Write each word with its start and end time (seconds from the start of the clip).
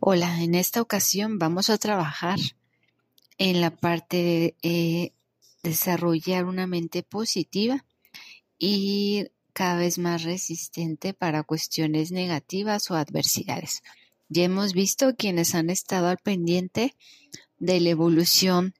Hola, 0.00 0.42
en 0.42 0.54
esta 0.54 0.82
ocasión 0.82 1.38
vamos 1.38 1.70
a 1.70 1.78
trabajar 1.78 2.38
en 3.38 3.60
la 3.60 3.70
parte 3.70 4.16
de 4.16 4.56
eh, 4.62 5.12
desarrollar 5.62 6.44
una 6.44 6.66
mente 6.66 7.02
positiva 7.02 7.84
y 8.58 9.28
cada 9.52 9.76
vez 9.76 9.98
más 9.98 10.24
resistente 10.24 11.14
para 11.14 11.44
cuestiones 11.44 12.10
negativas 12.10 12.90
o 12.90 12.96
adversidades. 12.96 13.82
Ya 14.28 14.44
hemos 14.44 14.72
visto 14.72 15.14
quienes 15.16 15.54
han 15.54 15.70
estado 15.70 16.08
al 16.08 16.18
pendiente 16.18 16.94
de 17.58 17.80
la 17.80 17.90
evolución 17.90 18.74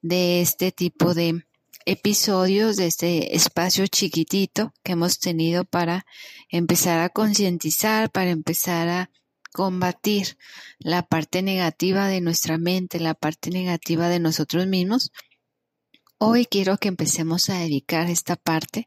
de 0.00 0.40
este 0.40 0.72
tipo 0.72 1.14
de 1.14 1.44
episodios, 1.84 2.76
de 2.76 2.86
este 2.86 3.36
espacio 3.36 3.86
chiquitito 3.86 4.72
que 4.82 4.92
hemos 4.92 5.20
tenido 5.20 5.64
para 5.64 6.06
empezar 6.48 7.00
a 7.00 7.10
concientizar, 7.10 8.10
para 8.10 8.30
empezar 8.30 8.88
a 8.88 9.10
combatir 9.56 10.36
la 10.78 11.00
parte 11.02 11.40
negativa 11.40 12.08
de 12.08 12.20
nuestra 12.20 12.58
mente, 12.58 13.00
la 13.00 13.14
parte 13.14 13.48
negativa 13.48 14.10
de 14.10 14.20
nosotros 14.20 14.66
mismos, 14.66 15.12
hoy 16.18 16.44
quiero 16.44 16.76
que 16.76 16.88
empecemos 16.88 17.48
a 17.48 17.60
dedicar 17.60 18.10
esta 18.10 18.36
parte 18.36 18.86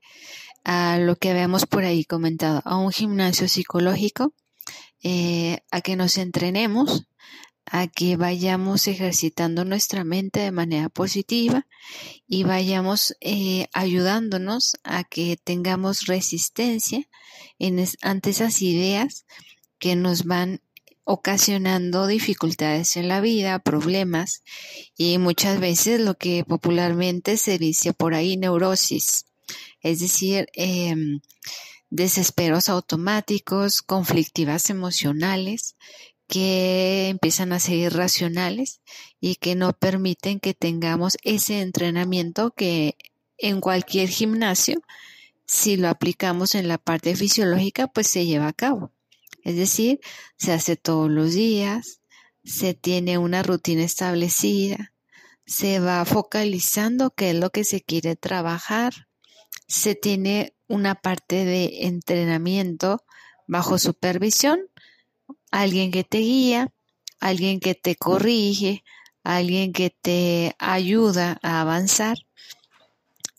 a 0.64 1.00
lo 1.00 1.16
que 1.16 1.32
habíamos 1.32 1.66
por 1.66 1.86
ahí 1.86 2.06
comentado, 2.06 2.62
a 2.66 2.78
un 2.78 2.92
gimnasio 2.92 3.48
psicológico, 3.48 4.36
eh, 5.02 5.58
a 5.72 5.82
que 5.82 5.96
nos 5.96 6.20
entrenemos, 6.20 7.08
a 7.66 7.88
que 7.88 8.16
vayamos 8.16 8.86
ejercitando 8.86 9.66
nuestra 9.66 10.04
mente 10.04 10.40
de 10.40 10.52
manera 10.52 10.90
positiva 10.90 11.66
y 12.28 12.44
vayamos 12.44 13.16
eh, 13.22 13.70
ayudándonos 13.74 14.78
a 14.84 15.04
que 15.04 15.36
tengamos 15.44 16.06
resistencia 16.06 17.10
en 17.58 17.84
ante 18.04 18.30
esas 18.30 18.62
ideas 18.62 19.26
que 19.80 19.96
nos 19.96 20.26
van 20.26 20.62
ocasionando 21.04 22.06
dificultades 22.06 22.96
en 22.96 23.08
la 23.08 23.20
vida, 23.20 23.58
problemas 23.58 24.44
y 24.96 25.18
muchas 25.18 25.60
veces 25.60 26.00
lo 26.00 26.14
que 26.16 26.44
popularmente 26.44 27.38
se 27.38 27.58
dice 27.58 27.94
por 27.94 28.14
ahí 28.14 28.38
neurosis, 28.38 29.26
es 29.82 30.00
decir, 30.02 30.48
em, 30.54 31.22
desesperos 31.90 32.70
automáticos, 32.70 33.82
conflictivas 33.82 34.70
emocionales 34.70 35.76
que 36.28 37.08
empiezan 37.10 37.54
a 37.54 37.60
ser 37.60 37.78
irracionales 37.78 38.82
y 39.20 39.36
que 39.36 39.56
no 39.56 39.74
permiten 39.74 40.40
que 40.40 40.54
tengamos 40.54 41.18
ese 41.24 41.62
entrenamiento 41.62 42.52
que 42.52 42.96
en 43.40 43.62
cualquier 43.62 44.10
gimnasio, 44.10 44.80
si 45.48 45.76
lo 45.76 45.90
aplicamos 45.90 46.54
en 46.54 46.68
la 46.68 46.78
parte 46.78 47.16
fisiológica, 47.16 47.88
pues 47.88 48.08
se 48.08 48.28
lleva 48.28 48.48
a 48.48 48.54
cabo. 48.54 48.92
Es 49.50 49.56
decir, 49.56 50.00
se 50.38 50.54
hace 50.54 50.76
todos 50.76 51.10
los 51.10 51.34
días, 51.34 52.02
se 52.44 52.76
tiene 52.76 53.18
una 53.18 53.42
rutina 53.42 53.82
establecida, 53.84 54.94
se 55.44 55.80
va 55.80 56.06
focalizando 56.06 57.10
qué 57.10 57.32
es 57.32 57.36
lo 57.36 57.50
que 57.50 57.64
se 57.64 57.82
quiere 57.82 58.16
trabajar, 58.16 59.08
se 59.68 59.96
tiene 59.96 60.54
una 60.68 60.94
parte 60.94 61.46
de 61.46 61.88
entrenamiento 61.88 63.04
bajo 63.48 63.80
supervisión, 63.80 64.60
alguien 65.50 65.90
que 65.90 66.04
te 66.04 66.20
guía, 66.20 66.72
alguien 67.20 67.60
que 67.60 67.74
te 67.74 67.96
corrige, 67.96 68.84
alguien 69.24 69.74
que 69.74 69.90
te 69.90 70.56
ayuda 70.60 71.40
a 71.42 71.62
avanzar 71.62 72.20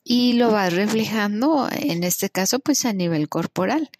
y 0.02 0.32
lo 0.32 0.50
vas 0.50 0.72
reflejando 0.72 1.68
en 1.70 2.02
este 2.02 2.30
caso 2.30 2.58
pues 2.58 2.84
a 2.84 2.92
nivel 2.92 3.28
corporal. 3.28 3.90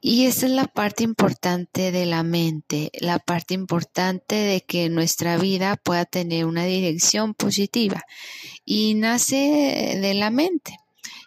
Y 0.00 0.26
esa 0.26 0.46
es 0.46 0.52
la 0.52 0.64
parte 0.64 1.04
importante 1.04 1.92
de 1.92 2.06
la 2.06 2.22
mente, 2.22 2.90
la 3.00 3.18
parte 3.18 3.52
importante 3.52 4.34
de 4.34 4.62
que 4.62 4.88
nuestra 4.88 5.36
vida 5.36 5.76
pueda 5.76 6.06
tener 6.06 6.46
una 6.46 6.64
dirección 6.64 7.34
positiva. 7.34 8.02
Y 8.64 8.94
nace 8.94 9.98
de 10.00 10.14
la 10.14 10.30
mente. 10.30 10.78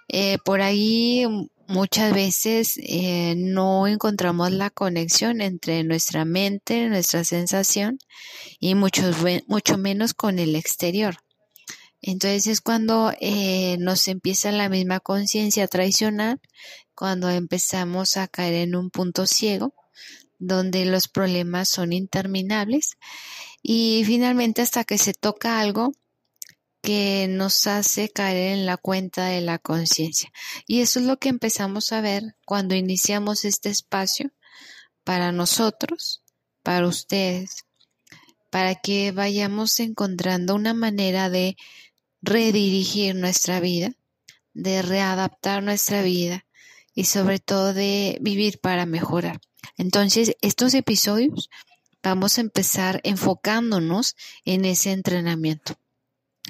Eh, 0.07 0.37
por 0.43 0.61
ahí 0.61 1.25
muchas 1.67 2.13
veces 2.13 2.79
eh, 2.83 3.35
no 3.37 3.87
encontramos 3.87 4.51
la 4.51 4.69
conexión 4.69 5.41
entre 5.41 5.83
nuestra 5.83 6.25
mente, 6.25 6.89
nuestra 6.89 7.23
sensación 7.23 7.99
y 8.59 8.75
mucho, 8.75 9.03
mucho 9.47 9.77
menos 9.77 10.13
con 10.13 10.39
el 10.39 10.55
exterior. 10.55 11.17
Entonces 12.05 12.47
es 12.47 12.61
cuando 12.61 13.13
eh, 13.21 13.77
nos 13.79 14.09
empieza 14.09 14.51
la 14.51 14.67
misma 14.67 14.99
conciencia 14.99 15.69
traicionar, 15.69 16.41
cuando 16.93 17.29
empezamos 17.29 18.17
a 18.17 18.27
caer 18.27 18.55
en 18.55 18.75
un 18.75 18.89
punto 18.89 19.25
ciego, 19.25 19.73
donde 20.37 20.85
los 20.85 21.07
problemas 21.07 21.69
son 21.69 21.93
interminables 21.93 22.97
y 23.61 24.03
finalmente 24.05 24.61
hasta 24.61 24.83
que 24.83 24.97
se 24.97 25.13
toca 25.13 25.61
algo 25.61 25.93
que 26.81 27.27
nos 27.29 27.67
hace 27.67 28.09
caer 28.09 28.51
en 28.51 28.65
la 28.65 28.75
cuenta 28.75 29.27
de 29.27 29.39
la 29.39 29.57
conciencia. 29.57 30.29
Y 30.67 30.81
eso 30.81 30.99
es 30.99 31.05
lo 31.05 31.17
que 31.19 31.29
empezamos 31.29 31.93
a 31.93 32.01
ver 32.01 32.35
cuando 32.45 32.75
iniciamos 32.75 33.45
este 33.45 33.69
espacio 33.69 34.33
para 35.05 35.31
nosotros, 35.31 36.21
para 36.63 36.85
ustedes, 36.85 37.63
para 38.49 38.75
que 38.75 39.13
vayamos 39.13 39.79
encontrando 39.79 40.53
una 40.53 40.73
manera 40.73 41.29
de 41.29 41.55
redirigir 42.23 43.15
nuestra 43.15 43.59
vida, 43.59 43.93
de 44.53 44.81
readaptar 44.81 45.61
nuestra 45.61 46.01
vida 46.01 46.45
y 46.95 47.05
sobre 47.05 47.39
todo 47.39 47.73
de 47.73 48.17
vivir 48.21 48.59
para 48.59 48.85
mejorar. 48.85 49.41
Entonces, 49.77 50.35
estos 50.41 50.73
episodios 50.73 51.49
vamos 52.01 52.37
a 52.37 52.41
empezar 52.41 53.01
enfocándonos 53.03 54.15
en 54.45 54.65
ese 54.65 54.91
entrenamiento. 54.91 55.75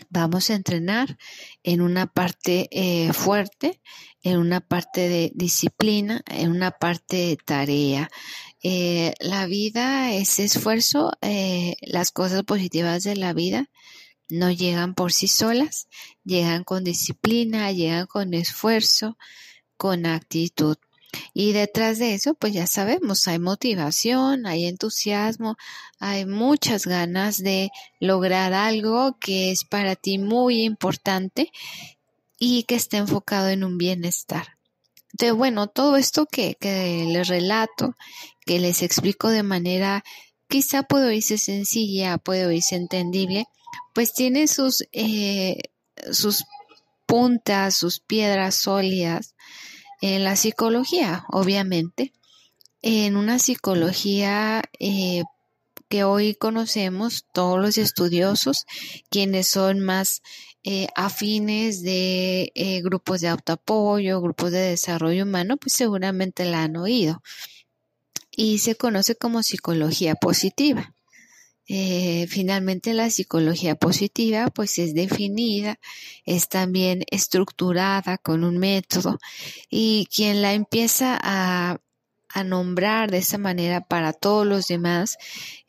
Vamos 0.10 0.50
a 0.50 0.56
entrenar 0.56 1.18
en 1.64 1.82
una 1.82 2.08
parte 2.08 2.68
eh, 2.72 3.14
fuerte, 3.14 3.82
en 4.22 4.38
una 4.38 4.60
parte 4.60 5.08
de 5.08 5.32
disciplina, 5.36 6.22
en 6.28 6.52
una 6.52 6.72
parte 6.72 7.16
de 7.16 7.38
tarea. 7.38 8.10
Eh, 8.64 9.14
la 9.20 9.46
vida 9.46 10.14
es 10.14 10.40
esfuerzo, 10.40 11.14
eh, 11.22 11.76
las 11.82 12.12
cosas 12.12 12.44
positivas 12.44 13.04
de 13.04 13.16
la 13.16 13.34
vida 13.34 13.70
no 14.34 14.52
llegan 14.52 14.96
por 14.96 15.14
sí 15.14 15.28
solas, 15.28 15.88
llegan 16.24 16.64
con 16.64 16.84
disciplina, 16.84 17.72
llegan 17.72 18.08
con 18.08 18.34
esfuerzo, 18.34 19.18
con 19.78 20.06
actitud. 20.06 20.78
Y 21.34 21.54
detrás 21.54 22.00
de 22.00 22.16
eso, 22.16 22.34
pues 22.34 22.54
ya 22.54 22.66
sabemos, 22.66 23.28
hay 23.28 23.38
motivación, 23.38 24.48
hay 24.48 24.66
entusiasmo, 24.66 25.56
hay 26.00 26.26
muchas 26.26 26.88
ganas 26.88 27.38
de 27.38 27.70
lograr 28.00 28.54
algo 28.54 29.18
que 29.20 29.52
es 29.52 29.64
para 29.64 29.96
ti 29.96 30.18
muy 30.18 30.64
importante 30.64 31.52
y 32.40 32.64
que 32.64 32.76
esté 32.76 32.98
enfocado 32.98 33.50
en 33.50 33.64
un 33.64 33.78
bienestar. 33.78 34.58
Entonces, 35.12 35.38
bueno, 35.38 35.68
todo 35.68 35.98
esto 35.98 36.26
que, 36.26 36.56
que 36.60 37.06
les 37.08 37.28
relato, 37.28 37.96
que 38.48 38.58
les 38.58 38.82
explico 38.82 39.30
de 39.30 39.44
manera 39.44 40.04
quizá 40.48 40.84
puedo 40.84 41.12
irse 41.12 41.38
sencilla, 41.38 42.18
puedo 42.18 42.52
irse 42.52 42.76
entendible, 42.76 43.46
pues 43.94 44.14
tiene 44.14 44.48
sus, 44.48 44.86
eh, 44.92 45.58
sus 46.12 46.46
puntas, 47.06 47.76
sus 47.76 48.00
piedras 48.00 48.56
sólidas 48.56 49.36
en 50.02 50.24
la 50.24 50.36
psicología, 50.36 51.26
obviamente. 51.30 52.14
En 52.82 53.16
una 53.16 53.40
psicología 53.40 54.64
eh, 54.80 55.24
que 55.88 56.04
hoy 56.04 56.36
conocemos 56.36 57.26
todos 57.32 57.60
los 57.60 57.78
estudiosos, 57.78 58.66
quienes 59.10 59.48
son 59.48 59.80
más 59.80 60.22
eh, 60.64 60.88
afines 60.96 61.84
de 61.84 62.52
grupos 62.84 63.22
de 63.22 63.30
autoapoyo, 63.30 64.22
grupos 64.22 64.52
de 64.52 64.60
desarrollo 64.60 65.24
humano, 65.24 65.58
pues 65.58 65.74
seguramente 65.74 66.46
la 66.46 66.64
han 66.64 66.76
oído. 66.76 67.22
Y 68.32 68.60
se 68.60 68.76
conoce 68.76 69.16
como 69.16 69.44
psicología 69.44 70.16
positiva. 70.16 70.94
Eh, 71.68 72.28
finalmente 72.28 72.94
la 72.94 73.10
psicología 73.10 73.76
positiva 73.76 74.48
pues 74.54 74.78
es 74.80 74.94
definida, 74.94 75.80
es 76.26 76.50
también 76.50 77.04
estructurada 77.10 78.18
con 78.18 78.44
un 78.44 78.58
método 78.58 79.18
y 79.70 80.08
quien 80.14 80.42
la 80.42 80.54
empieza 80.54 81.18
a, 81.22 81.80
a 82.28 82.44
nombrar 82.44 83.12
de 83.12 83.20
esa 83.20 83.38
manera 83.38 83.80
para 83.80 84.12
todos 84.12 84.46
los 84.46 84.68
demás 84.68 85.18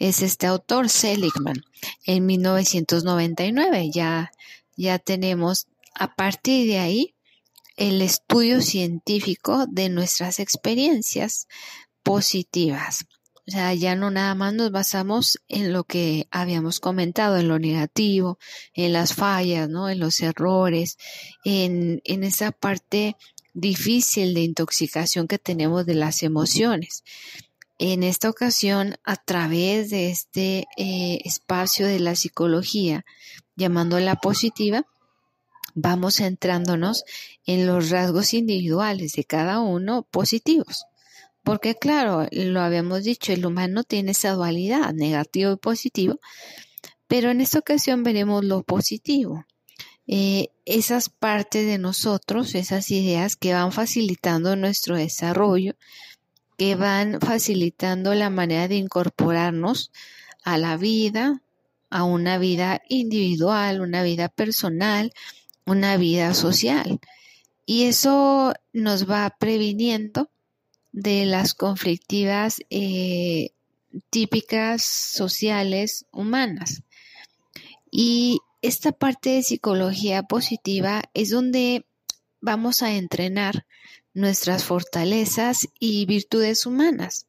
es 0.00 0.20
este 0.23 0.49
autor 0.49 0.88
Seligman 0.88 1.62
en 2.06 2.26
1999 2.26 3.91
ya 3.93 4.32
ya 4.76 4.99
tenemos 4.99 5.69
a 5.94 6.17
partir 6.17 6.67
de 6.67 6.79
ahí 6.81 7.14
el 7.76 8.02
estudio 8.02 8.61
científico 8.61 9.67
de 9.67 9.88
nuestras 9.88 10.38
experiencias 10.38 11.49
positivas. 12.02 13.06
O 13.46 13.50
sea, 13.50 13.75
ya 13.75 13.94
no 13.94 14.11
nada 14.11 14.35
más 14.35 14.55
nos 14.55 14.70
basamos 14.70 15.38
en 15.49 15.73
lo 15.73 15.85
que 15.85 16.26
habíamos 16.31 16.81
comentado, 16.81 17.37
en 17.37 17.49
lo 17.49 17.58
negativo, 17.58 18.38
en 18.73 18.94
las 18.94 19.14
fallas, 19.14 19.69
¿no? 19.69 19.91
En 19.91 20.00
los 20.00 20.20
errores, 20.20 20.96
en, 21.44 22.00
en 22.05 22.25
esa 22.25 22.52
parte 22.52 23.17
difícil 23.52 24.35
de 24.35 24.41
intoxicación 24.41 25.29
que 25.29 25.38
tenemos 25.38 25.85
de 25.85 25.94
las 25.94 26.23
emociones. 26.23 27.05
En 27.79 28.02
esta 28.02 28.31
ocasión, 28.31 28.96
a 29.05 29.17
través 29.17 29.91
de 29.91 30.11
este 30.11 30.67
eh, 30.76 31.20
espacio 31.25 31.87
de 31.87 32.00
la 32.00 32.14
psicología, 32.14 33.05
llamándola 33.56 34.17
positiva, 34.17 34.87
vamos 35.75 36.17
centrándonos 36.17 37.05
en 37.46 37.67
los 37.67 37.91
rasgos 37.91 38.32
individuales 38.32 39.12
de 39.12 39.25
cada 39.25 39.61
uno 39.61 40.06
positivos. 40.11 40.87
Porque 41.44 41.75
claro, 41.76 42.26
lo 42.32 42.61
habíamos 42.61 43.05
dicho, 43.05 43.32
el 43.32 43.44
humano 43.44 43.85
tiene 43.85 44.12
esa 44.12 44.32
dualidad, 44.32 44.94
negativo 44.94 45.52
y 45.52 45.56
positivo, 45.56 46.19
pero 47.06 47.31
en 47.31 47.43
esta 47.43 47.58
ocasión 47.58 48.02
veremos 48.02 48.44
lo 48.44 48.62
positivo. 48.62 49.44
Eh, 50.06 50.49
esas 50.64 51.11
partes 51.11 51.67
de 51.67 51.79
nosotros, 51.79 52.55
esas 52.55 52.91
ideas 52.91 53.37
que 53.37 53.52
van 53.52 53.73
facilitando 53.73 54.56
nuestro 54.56 54.96
desarrollo, 54.96 55.75
que 56.56 56.76
van 56.76 57.20
facilitando 57.20 58.14
la 58.14 58.31
manera 58.31 58.67
de 58.67 58.76
incorporarnos 58.76 59.93
a 60.44 60.56
la 60.56 60.79
vida, 60.79 61.43
a 61.91 62.05
una 62.05 62.38
vida 62.38 62.81
individual, 62.88 63.82
una 63.82 64.02
vida 64.02 64.29
personal, 64.29 65.12
una 65.67 65.99
vida 65.99 66.32
social. 66.32 67.00
Y 67.67 67.85
eso 67.85 68.55
nos 68.73 69.11
va 69.11 69.37
previniendo 69.38 70.31
de 70.94 71.26
las 71.26 71.55
conflictivas 71.55 72.61
eh, 72.70 73.50
típicas 74.11 74.85
sociales 74.85 76.06
humanas. 76.12 76.85
Y 77.91 78.38
esta 78.62 78.93
parte 78.93 79.31
de 79.31 79.43
psicología 79.43 80.23
positiva 80.23 81.02
es 81.12 81.31
donde 81.31 81.85
vamos 82.41 82.82
a 82.82 82.93
entrenar 82.93 83.67
nuestras 84.12 84.62
fortalezas 84.62 85.69
y 85.81 86.06
virtudes 86.06 86.64
humanas. 86.64 87.26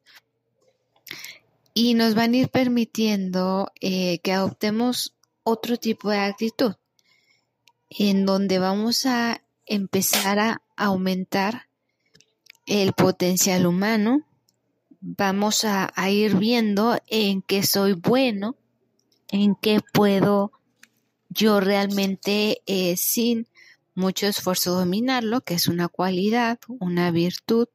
Y 1.73 1.95
nos 1.95 2.13
van 2.13 2.33
a 2.33 2.37
ir 2.37 2.49
permitiendo 2.49 3.71
eh, 3.81 4.19
que 4.19 4.31
adoptemos 4.31 5.15
otro 5.43 5.77
tipo 5.77 6.11
de 6.11 6.19
actitud, 6.19 6.75
en 7.89 8.27
donde 8.27 8.59
vamos 8.59 9.07
a 9.07 9.41
empezar 9.65 10.37
a 10.37 10.61
aumentar 10.77 11.67
el 12.65 12.93
potencial 12.93 13.65
humano, 13.65 14.23
vamos 14.99 15.63
a, 15.65 15.91
ir 16.09 16.35
viendo 16.35 16.97
en 17.07 17.41
qué 17.41 17.63
soy 17.63 17.93
bueno, 17.93 18.55
en 19.29 19.55
qué 19.55 19.79
puedo 19.93 20.51
yo 21.29 21.59
realmente 21.59 22.61
eh, 22.65 22.95
sin 22.97 23.47
mucho 23.93 24.27
esfuerzo 24.27 24.73
dominarlo, 24.73 25.41
que 25.41 25.53
es 25.53 25.67
una 25.67 25.87
cualidad, 25.87 26.59
una 26.67 27.11
virtud, 27.11 27.67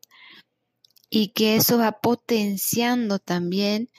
y 1.08 1.28
que 1.28 1.56
eso 1.56 1.78
va 1.78 2.00
potenciando 2.00 3.18
también 3.18 3.90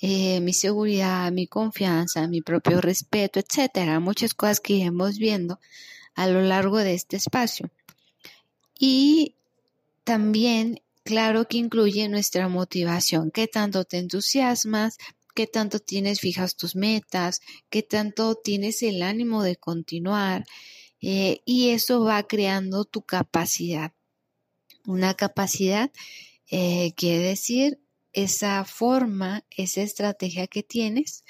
eh, 0.00 0.40
mi 0.40 0.52
seguridad, 0.52 1.30
mi 1.32 1.46
confianza, 1.46 2.26
mi 2.28 2.40
propio 2.40 2.80
respeto, 2.80 3.40
etcétera, 3.40 4.00
muchas 4.00 4.34
cosas 4.34 4.60
que 4.60 4.74
iremos 4.74 5.18
viendo 5.18 5.58
a 6.14 6.26
lo 6.26 6.42
largo 6.42 6.78
de 6.78 6.94
este 6.94 7.16
espacio. 7.16 7.70
Y 8.78 9.36
también, 10.04 10.82
claro 11.04 11.46
que 11.48 11.58
incluye 11.58 12.08
nuestra 12.08 12.48
motivación, 12.48 13.30
qué 13.30 13.46
tanto 13.46 13.84
te 13.84 13.98
entusiasmas, 13.98 14.96
qué 15.34 15.46
tanto 15.46 15.78
tienes 15.78 16.20
fijas 16.20 16.56
tus 16.56 16.76
metas, 16.76 17.40
qué 17.70 17.82
tanto 17.82 18.34
tienes 18.34 18.82
el 18.82 19.02
ánimo 19.02 19.42
de 19.42 19.56
continuar 19.56 20.44
eh, 21.00 21.40
y 21.44 21.70
eso 21.70 22.04
va 22.04 22.22
creando 22.24 22.84
tu 22.84 23.02
capacidad. 23.02 23.92
Una 24.86 25.14
capacidad 25.14 25.90
eh, 26.50 26.92
quiere 26.96 27.24
decir 27.24 27.80
esa 28.12 28.64
forma, 28.64 29.44
esa 29.50 29.82
estrategia 29.82 30.46
que 30.46 30.62
tienes 30.62 31.24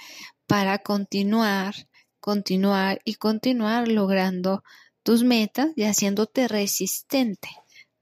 para 0.46 0.78
continuar, 0.78 1.74
continuar 2.20 3.00
y 3.04 3.14
continuar 3.14 3.88
logrando 3.88 4.64
tus 5.02 5.22
metas 5.24 5.68
y 5.76 5.84
haciéndote 5.84 6.48
resistente, 6.48 7.48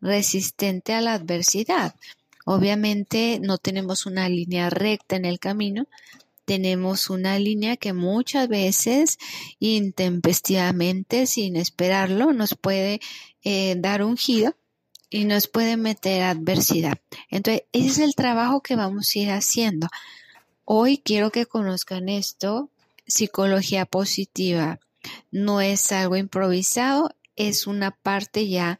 resistente 0.00 0.94
a 0.94 1.00
la 1.00 1.14
adversidad. 1.14 1.94
Obviamente 2.44 3.40
no 3.42 3.58
tenemos 3.58 4.06
una 4.06 4.28
línea 4.28 4.70
recta 4.70 5.16
en 5.16 5.24
el 5.24 5.38
camino, 5.38 5.86
tenemos 6.44 7.10
una 7.10 7.38
línea 7.38 7.76
que 7.76 7.92
muchas 7.92 8.48
veces 8.48 9.18
intempestivamente, 9.60 11.26
sin 11.26 11.56
esperarlo, 11.56 12.32
nos 12.32 12.54
puede 12.54 13.00
eh, 13.44 13.74
dar 13.78 14.02
un 14.02 14.16
giro 14.16 14.56
y 15.10 15.24
nos 15.24 15.46
puede 15.46 15.76
meter 15.76 16.22
adversidad. 16.22 16.98
Entonces, 17.28 17.64
ese 17.72 17.88
es 17.88 17.98
el 17.98 18.14
trabajo 18.14 18.62
que 18.62 18.76
vamos 18.76 19.10
a 19.14 19.18
ir 19.18 19.30
haciendo. 19.30 19.88
Hoy 20.64 20.98
quiero 20.98 21.30
que 21.30 21.44
conozcan 21.44 22.08
esto, 22.08 22.70
psicología 23.06 23.84
positiva. 23.84 24.80
No 25.30 25.60
es 25.60 25.92
algo 25.92 26.16
improvisado, 26.16 27.14
es 27.36 27.66
una 27.66 27.90
parte 27.90 28.48
ya 28.48 28.78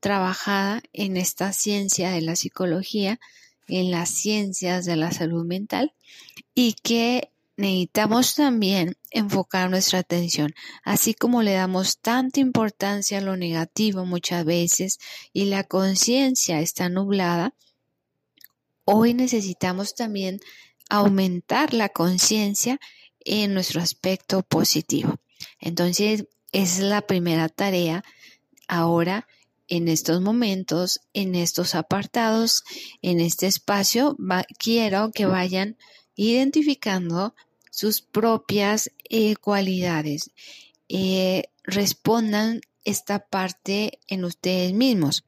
trabajada 0.00 0.82
en 0.92 1.16
esta 1.16 1.52
ciencia 1.52 2.10
de 2.10 2.20
la 2.20 2.36
psicología, 2.36 3.20
en 3.68 3.90
las 3.90 4.10
ciencias 4.10 4.84
de 4.84 4.96
la 4.96 5.12
salud 5.12 5.44
mental 5.44 5.92
y 6.54 6.74
que 6.74 7.30
necesitamos 7.56 8.36
también 8.36 8.96
enfocar 9.10 9.68
nuestra 9.68 9.98
atención, 9.98 10.54
así 10.84 11.12
como 11.12 11.42
le 11.42 11.52
damos 11.52 11.98
tanta 11.98 12.40
importancia 12.40 13.18
a 13.18 13.20
lo 13.20 13.36
negativo 13.36 14.04
muchas 14.04 14.44
veces 14.44 14.98
y 15.32 15.46
la 15.46 15.64
conciencia 15.64 16.60
está 16.60 16.88
nublada, 16.88 17.54
hoy 18.84 19.12
necesitamos 19.12 19.94
también 19.94 20.40
aumentar 20.88 21.74
la 21.74 21.88
conciencia 21.88 22.78
en 23.20 23.52
nuestro 23.54 23.82
aspecto 23.82 24.42
positivo. 24.42 25.18
Entonces, 25.60 26.26
es 26.52 26.78
la 26.78 27.02
primera 27.02 27.48
tarea 27.48 28.04
ahora 28.68 29.26
en 29.68 29.88
estos 29.88 30.20
momentos, 30.20 31.00
en 31.12 31.34
estos 31.34 31.74
apartados, 31.74 32.64
en 33.02 33.20
este 33.20 33.46
espacio, 33.46 34.16
quiero 34.58 35.10
que 35.12 35.26
vayan 35.26 35.76
identificando 36.16 37.34
sus 37.70 38.00
propias 38.00 38.90
eh, 39.08 39.36
cualidades. 39.36 40.30
Eh, 40.88 41.44
respondan 41.62 42.60
esta 42.84 43.20
parte 43.20 44.00
en 44.08 44.24
ustedes 44.24 44.72
mismos. 44.72 45.24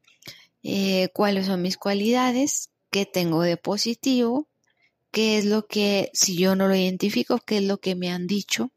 Eh, 0.62 1.08
¿Cuáles 1.14 1.46
son 1.46 1.62
mis 1.62 1.76
cualidades? 1.76 2.70
¿Qué 2.90 3.06
tengo 3.06 3.42
de 3.42 3.56
positivo? 3.56 4.48
¿Qué 5.10 5.38
es 5.38 5.44
lo 5.44 5.66
que, 5.66 6.10
si 6.12 6.36
yo 6.36 6.56
no 6.56 6.68
lo 6.68 6.74
identifico, 6.74 7.38
qué 7.38 7.58
es 7.58 7.64
lo 7.64 7.78
que 7.78 7.94
me 7.94 8.10
han 8.10 8.26
dicho? 8.26 8.72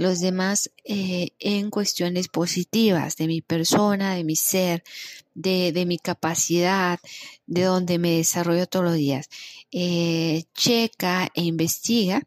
Los 0.00 0.18
demás 0.18 0.70
eh, 0.84 1.32
en 1.40 1.68
cuestiones 1.68 2.28
positivas 2.28 3.16
de 3.16 3.26
mi 3.26 3.42
persona, 3.42 4.14
de 4.14 4.24
mi 4.24 4.34
ser, 4.34 4.82
de, 5.34 5.84
mi 5.86 5.98
capacidad, 5.98 6.98
de 7.46 7.64
donde 7.64 7.98
me 7.98 8.16
desarrollo 8.16 8.66
todos 8.66 8.86
los 8.86 8.94
días. 8.94 9.28
Eh, 9.70 10.44
checa 10.54 11.28
e 11.34 11.42
investiga 11.42 12.22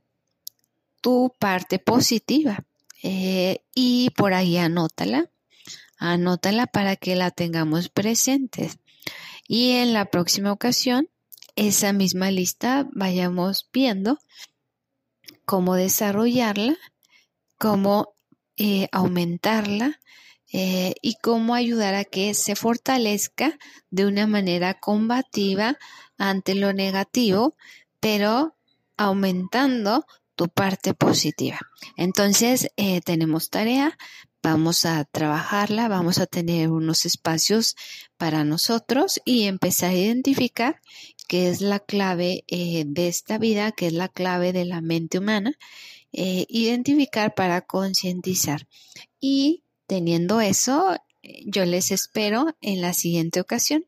tu 1.01 1.33
parte 1.39 1.79
positiva 1.79 2.63
eh, 3.01 3.63
y 3.73 4.11
por 4.11 4.35
ahí 4.35 4.57
anótala, 4.57 5.31
anótala 5.97 6.67
para 6.67 6.95
que 6.95 7.15
la 7.15 7.31
tengamos 7.31 7.89
presente. 7.89 8.69
Y 9.47 9.71
en 9.77 9.93
la 9.93 10.05
próxima 10.05 10.51
ocasión, 10.51 11.09
esa 11.55 11.91
misma 11.91 12.29
lista 12.29 12.87
vayamos 12.93 13.67
viendo 13.73 14.19
cómo 15.45 15.73
desarrollarla 15.73 16.77
cómo 17.57 18.13
eh, 18.55 18.88
aumentarla 18.91 20.00
eh, 20.51 20.93
y 21.01 21.15
cómo 21.15 21.55
ayudar 21.55 21.95
a 21.95 22.03
que 22.03 22.36
se 22.36 22.55
fortalezca 22.55 23.57
de 23.89 24.05
una 24.05 24.27
manera 24.27 24.79
combativa 24.79 25.79
ante 26.19 26.53
lo 26.53 26.72
negativo, 26.72 27.55
pero 28.00 28.55
aumentando 28.95 30.05
tu 30.36 30.50
parte 30.50 30.93
positiva. 30.93 31.60
Entonces, 31.98 32.67
eh, 32.77 33.01
tenemos 33.01 33.50
tarea, 33.50 33.98
vamos 34.43 34.86
a 34.86 35.03
trabajarla, 35.05 35.88
vamos 35.88 36.19
a 36.19 36.27
tener 36.27 36.69
unos 36.69 37.07
espacios 37.07 37.75
para 38.17 38.43
nosotros 38.43 39.19
y 39.25 39.43
empezar 39.45 39.89
a 39.89 39.95
identificar 39.95 40.79
qué 41.27 41.50
es 41.50 41.62
la 41.62 41.79
clave 41.79 42.43
de 42.48 43.07
esta 43.07 43.39
vida, 43.39 43.72
qué 43.72 43.88
es 43.88 43.93
la 43.93 44.10
clave 44.10 44.53
de 44.53 44.65
la 44.65 44.81
mente 44.81 45.17
humana 45.17 45.57
eh, 46.13 46.46
identificar 46.48 47.36
para 47.36 47.62
concientizar. 47.62 48.67
Y 49.20 49.63
teniendo 49.88 50.41
eso, 50.41 50.96
yo 51.46 51.65
les 51.65 51.91
espero 51.91 52.55
en 52.62 52.82
la 52.82 52.93
siguiente 52.93 53.39
ocasión 53.41 53.86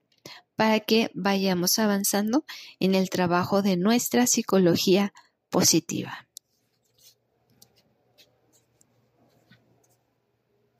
para 0.55 0.79
que 0.79 1.11
vayamos 1.13 1.79
avanzando 1.79 2.45
en 2.79 2.95
el 2.95 3.09
trabajo 3.09 3.61
de 3.61 3.77
nuestra 3.77 4.25
psicología 4.27 5.13
positiva. 5.49 6.24